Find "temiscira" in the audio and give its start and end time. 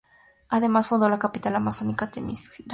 2.09-2.69